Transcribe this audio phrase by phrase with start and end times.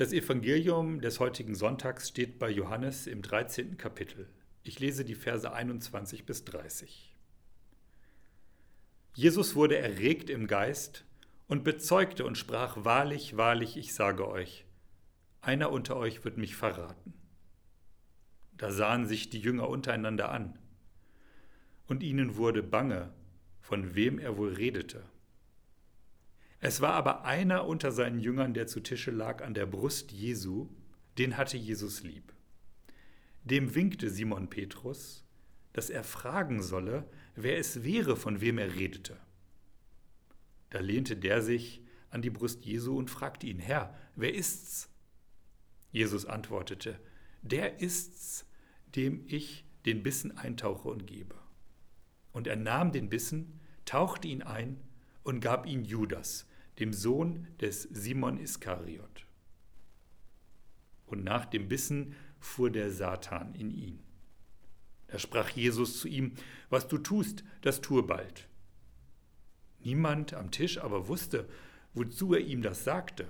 [0.00, 3.76] Das Evangelium des heutigen Sonntags steht bei Johannes im 13.
[3.76, 4.30] Kapitel.
[4.62, 7.14] Ich lese die Verse 21 bis 30.
[9.12, 11.04] Jesus wurde erregt im Geist
[11.48, 14.64] und bezeugte und sprach, Wahrlich, wahrlich, ich sage euch,
[15.42, 17.12] einer unter euch wird mich verraten.
[18.56, 20.58] Da sahen sich die Jünger untereinander an,
[21.88, 23.12] und ihnen wurde bange,
[23.60, 25.04] von wem er wohl redete.
[26.60, 30.68] Es war aber einer unter seinen Jüngern, der zu Tische lag an der Brust Jesu,
[31.16, 32.34] den hatte Jesus lieb.
[33.44, 35.24] Dem winkte Simon Petrus,
[35.72, 39.18] dass er fragen solle, wer es wäre, von wem er redete.
[40.68, 44.90] Da lehnte der sich an die Brust Jesu und fragte ihn, Herr, wer ist's?
[45.90, 47.00] Jesus antwortete,
[47.42, 48.44] der ist's,
[48.94, 51.36] dem ich den Bissen eintauche und gebe.
[52.32, 54.80] Und er nahm den Bissen, tauchte ihn ein
[55.22, 56.46] und gab ihn Judas,
[56.80, 59.26] dem Sohn des Simon Iskariot.
[61.06, 64.00] Und nach dem Bissen fuhr der Satan in ihn.
[65.08, 66.32] Da sprach Jesus zu ihm,
[66.68, 68.48] was du tust, das tue bald.
[69.80, 71.48] Niemand am Tisch aber wusste,
[71.94, 73.28] wozu er ihm das sagte.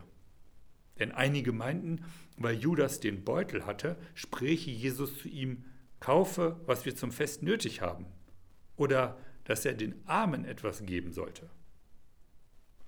[0.98, 2.04] Denn einige meinten,
[2.36, 5.64] weil Judas den Beutel hatte, spräche Jesus zu ihm,
[5.98, 8.06] kaufe, was wir zum Fest nötig haben,
[8.76, 11.48] oder dass er den Armen etwas geben sollte.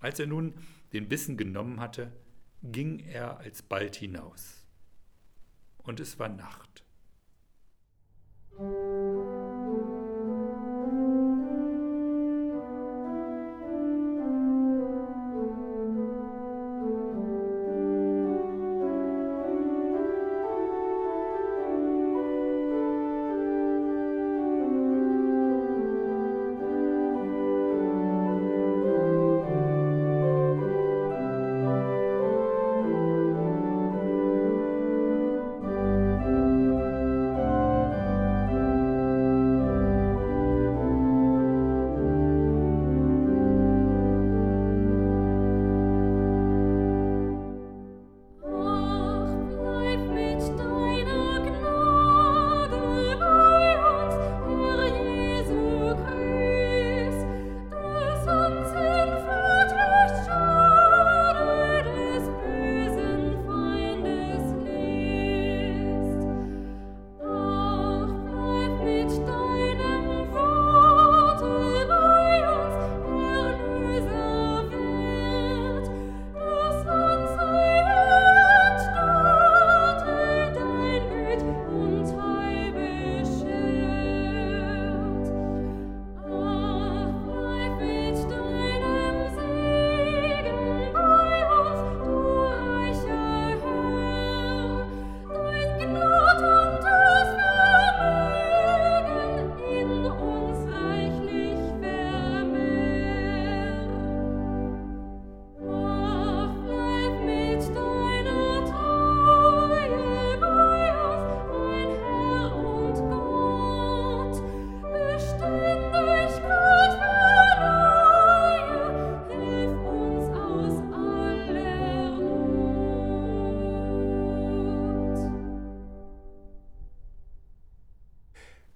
[0.02, 0.54] Als er nun
[0.92, 2.12] den Bissen genommen hatte,
[2.62, 4.66] ging er alsbald hinaus.
[5.78, 6.84] Und es war Nacht.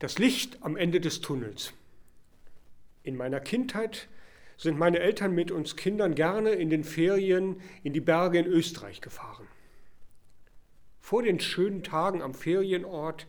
[0.07, 1.73] Das Licht am Ende des Tunnels.
[3.03, 4.07] In meiner Kindheit
[4.57, 9.01] sind meine Eltern mit uns Kindern gerne in den Ferien in die Berge in Österreich
[9.01, 9.49] gefahren.
[11.01, 13.27] Vor den schönen Tagen am Ferienort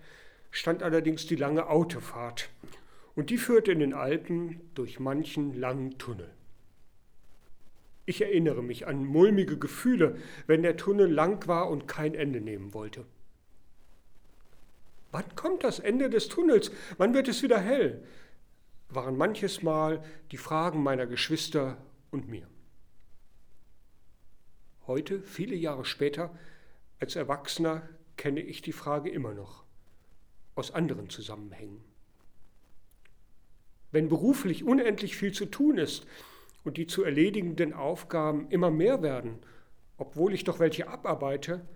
[0.52, 2.52] stand allerdings die lange Autofahrt
[3.16, 6.30] und die führte in den Alpen durch manchen langen Tunnel.
[8.06, 12.76] Ich erinnere mich an mulmige Gefühle, wenn der Tunnel lang war und kein Ende nehmen
[12.76, 13.04] wollte.
[15.18, 16.70] Wann kommt das Ende des Tunnels?
[17.00, 18.04] Wann wird es wieder hell?
[18.90, 21.76] waren manches Mal die Fragen meiner Geschwister
[22.12, 22.48] und mir.
[24.86, 26.38] Heute, viele Jahre später,
[27.00, 29.64] als Erwachsener, kenne ich die Frage immer noch,
[30.54, 31.84] aus anderen Zusammenhängen.
[33.92, 36.06] Wenn beruflich unendlich viel zu tun ist
[36.64, 39.40] und die zu erledigenden Aufgaben immer mehr werden,
[39.98, 41.68] obwohl ich doch welche abarbeite,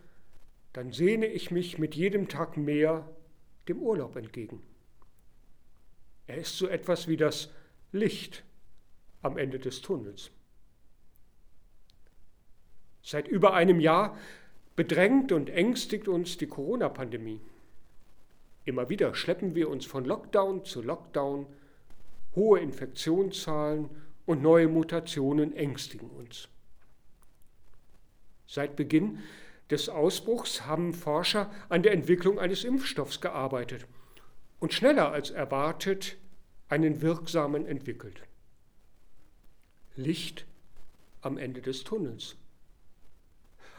[0.74, 3.10] dann sehne ich mich mit jedem Tag mehr
[3.72, 4.62] dem Urlaub entgegen.
[6.28, 7.50] Er ist so etwas wie das
[7.92, 8.44] Licht
[9.22, 10.32] am Ende des Tunnels.
[13.02, 14.18] Seit über einem Jahr
[14.76, 17.42] bedrängt und ängstigt uns die Corona-Pandemie.
[18.66, 21.48] Immer wieder schleppen wir uns von Lockdown zu Lockdown,
[22.36, 23.90] hohe Infektionszahlen
[24.26, 26.48] und neue Mutationen ängstigen uns.
[28.48, 29.20] Seit Beginn
[29.72, 33.88] des Ausbruchs haben Forscher an der Entwicklung eines Impfstoffs gearbeitet
[34.60, 36.18] und schneller als erwartet
[36.70, 38.22] einen wirksamen entwickelt.
[39.96, 40.46] Licht
[41.22, 42.36] am Ende des Tunnels.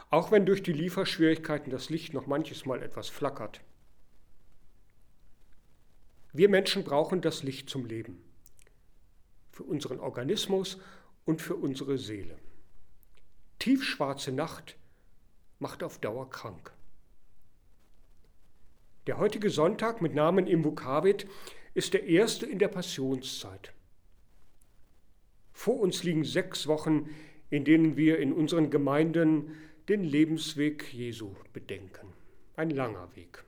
[0.09, 3.61] Auch wenn durch die Lieferschwierigkeiten das Licht noch manches Mal etwas flackert.
[6.33, 8.21] Wir Menschen brauchen das Licht zum Leben,
[9.51, 10.79] für unseren Organismus
[11.25, 12.37] und für unsere Seele.
[13.59, 14.75] Tiefschwarze Nacht
[15.63, 16.73] macht auf Dauer krank.
[19.07, 21.25] Der heutige Sonntag mit Namen Invokavit
[21.73, 23.71] ist der erste in der Passionszeit.
[25.53, 27.09] Vor uns liegen sechs Wochen,
[27.49, 29.55] in denen wir in unseren Gemeinden
[29.87, 32.07] den Lebensweg Jesu bedenken.
[32.57, 33.45] Ein langer Weg.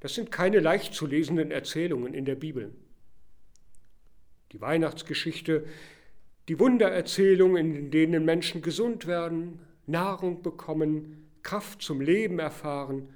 [0.00, 2.74] Das sind keine leicht zu lesenden Erzählungen in der Bibel.
[4.52, 5.66] Die Weihnachtsgeschichte,
[6.48, 13.08] die Wundererzählungen, in denen Menschen gesund werden, Nahrung bekommen, Kraft zum Leben erfahren,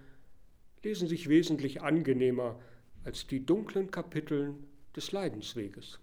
[0.85, 2.61] lesen sich wesentlich angenehmer
[3.05, 4.55] als die dunklen Kapitel
[4.95, 5.99] des Leidensweges.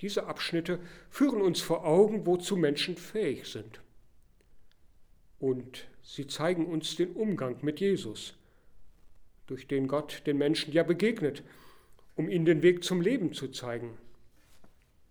[0.00, 0.80] Diese Abschnitte
[1.10, 3.80] führen uns vor Augen, wozu Menschen fähig sind.
[5.38, 8.34] Und sie zeigen uns den Umgang mit Jesus,
[9.46, 11.42] durch den Gott den Menschen ja begegnet,
[12.16, 13.98] um ihnen den Weg zum Leben zu zeigen,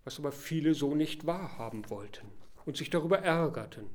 [0.03, 3.89] was aber viele so nicht wahrhaben wollten und sich darüber ärgerten.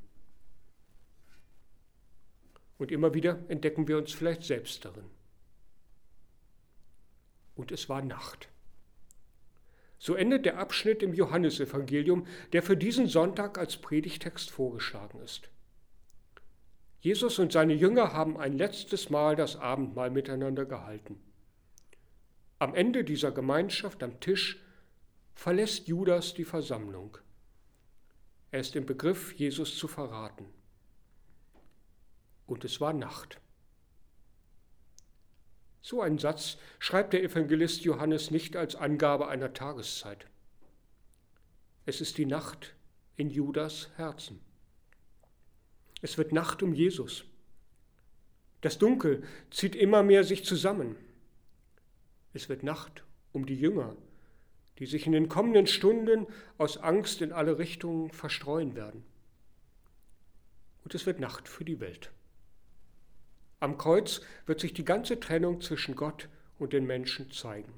[2.79, 5.11] Und immer wieder entdecken wir uns vielleicht selbst darin.
[7.57, 8.49] Und es war Nacht.
[9.99, 15.51] So endet der Abschnitt im Johannesevangelium, der für diesen Sonntag als Predigtext vorgeschlagen ist.
[17.01, 21.21] Jesus und seine Jünger haben ein letztes Mal das Abendmahl miteinander gehalten.
[22.61, 24.63] Am Ende dieser Gemeinschaft am Tisch
[25.35, 27.19] verlässt Judas die Versammlung.
[28.51, 30.47] Er ist im Begriff, Jesus zu verraten.
[32.47, 33.41] Und es war Nacht.
[35.83, 40.27] So einen Satz schreibt der Evangelist Johannes nicht als Angabe einer Tageszeit.
[41.87, 42.75] Es ist die Nacht
[43.17, 44.41] in Judas Herzen.
[46.01, 47.25] Es wird Nacht um Jesus.
[48.61, 50.97] Das Dunkel zieht immer mehr sich zusammen.
[52.33, 53.97] Es wird Nacht um die Jünger,
[54.79, 56.27] die sich in den kommenden Stunden
[56.57, 59.05] aus Angst in alle Richtungen verstreuen werden.
[60.85, 62.11] Und es wird Nacht für die Welt.
[63.61, 66.29] Am Kreuz wird sich die ganze Trennung zwischen Gott
[66.59, 67.73] und den Menschen zeigen.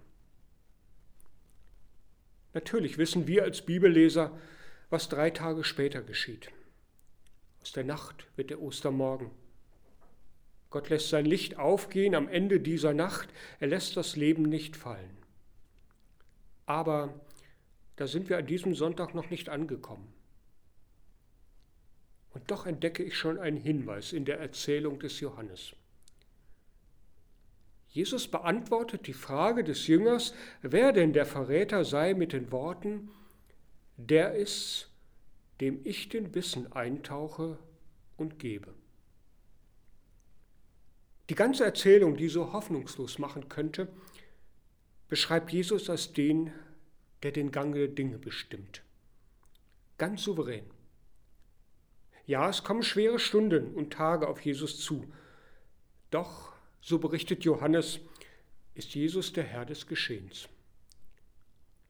[2.53, 4.37] Natürlich wissen wir als Bibelleser,
[4.91, 6.51] was drei Tage später geschieht.
[7.63, 9.31] Aus der Nacht wird der Ostermorgen.
[10.69, 13.29] Gott lässt sein Licht aufgehen am Ende dieser Nacht.
[13.59, 15.20] Er lässt das Leben nicht fallen.
[16.71, 17.13] Aber
[17.97, 20.07] da sind wir an diesem Sonntag noch nicht angekommen.
[22.33, 25.73] Und doch entdecke ich schon einen Hinweis in der Erzählung des Johannes.
[27.89, 30.33] Jesus beantwortet die Frage des Jüngers,
[30.63, 33.11] wer denn der Verräter sei, mit den Worten,
[33.97, 34.93] der ist,
[35.61, 37.59] dem ich den Bissen eintauche
[38.17, 38.73] und gebe.
[41.31, 43.89] Die ganze Erzählung, die so hoffnungslos machen könnte,
[45.11, 46.53] beschreibt Jesus als den,
[47.23, 48.83] der den Gang der Dinge bestimmt.
[49.99, 50.65] Ganz souverän.
[52.27, 55.13] Ja, es kommen schwere Stunden und Tage auf Jesus zu.
[56.11, 58.01] Doch, so berichtet Johannes,
[58.75, 60.49] ist Jesus der Herr des Geschehens.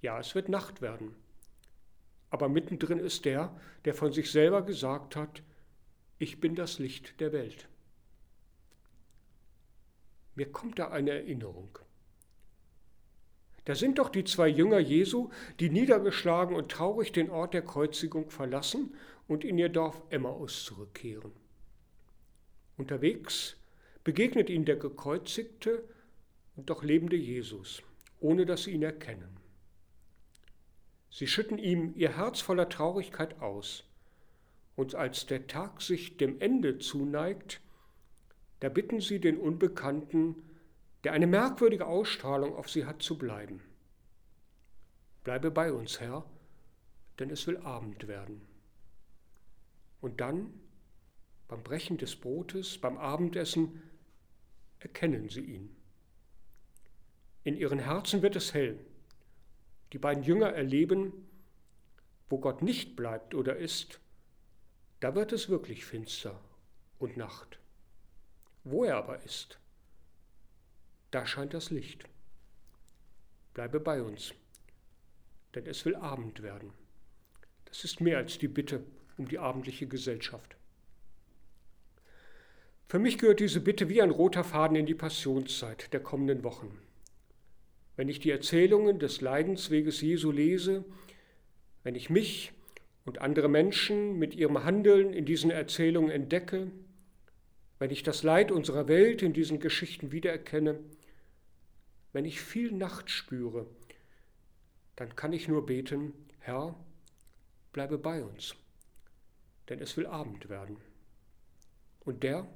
[0.01, 1.15] Ja, es wird Nacht werden.
[2.31, 5.43] Aber mittendrin ist der, der von sich selber gesagt hat,
[6.19, 7.69] ich bin das Licht der Welt.
[10.35, 11.79] Mir kommt da eine Erinnerung.
[13.65, 18.31] Da sind doch die zwei Jünger Jesu, die niedergeschlagen und traurig den Ort der Kreuzigung
[18.31, 18.95] verlassen
[19.29, 21.33] und in ihr Dorf Emmaus zurückkehren.
[22.77, 23.57] Unterwegs
[24.03, 25.85] begegnet ihnen der gekreuzigte
[26.57, 27.83] und doch lebende Jesus,
[28.19, 29.37] ohne dass sie ihn erkennen.
[31.11, 33.85] Sie schütten ihm ihr Herz voller Traurigkeit aus,
[34.77, 37.61] und als der Tag sich dem Ende zuneigt,
[38.61, 40.37] da bitten sie den Unbekannten,
[41.05, 43.63] der eine merkwürdige Ausstrahlung auf sie hat, zu bleiben.
[45.25, 46.25] Bleibe bei uns, Herr,
[47.19, 48.43] denn es will Abend werden.
[50.01, 50.53] Und dann,
[51.49, 53.83] beim Brechen des Brotes, beim Abendessen,
[54.79, 55.77] erkennen sie ihn.
[57.45, 58.79] In ihren Herzen wird es hell.
[59.93, 61.13] Die beiden Jünger erleben,
[62.29, 64.01] wo Gott nicht bleibt oder ist,
[65.01, 66.39] da wird es wirklich finster
[66.99, 67.59] und Nacht.
[68.63, 69.59] Wo er aber ist,
[71.11, 72.05] da scheint das Licht.
[73.55, 74.35] Bleibe bei uns,
[75.55, 76.73] denn es will Abend werden.
[77.65, 78.85] Das ist mehr als die Bitte
[79.17, 80.57] um die abendliche Gesellschaft.
[82.89, 86.77] Für mich gehört diese Bitte wie ein roter Faden in die Passionszeit der kommenden Wochen.
[87.97, 90.85] Wenn ich die Erzählungen des Leidensweges Jesu lese,
[91.85, 92.53] wenn ich mich
[93.05, 96.71] und andere Menschen mit ihrem Handeln in diesen Erzählungen entdecke,
[97.79, 100.81] wenn ich das Leid unserer Welt in diesen Geschichten wiedererkenne,
[102.13, 103.67] wenn ich viel Nacht spüre,
[104.97, 106.75] dann kann ich nur beten, Herr,
[107.73, 108.55] bleibe bei uns,
[109.69, 110.77] denn es will Abend werden.
[112.01, 112.47] Und der,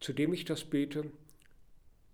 [0.00, 1.10] zu dem ich das bete,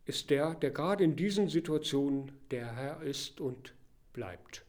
[0.07, 3.75] ist der, der gerade in diesen Situationen der Herr ist und
[4.13, 4.65] bleibt.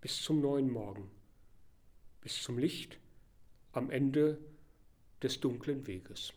[0.00, 1.10] Bis zum neuen Morgen,
[2.20, 2.98] bis zum Licht
[3.72, 4.38] am Ende
[5.22, 6.32] des dunklen Weges.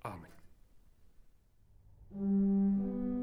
[0.00, 0.35] Amen.
[2.14, 3.15] Música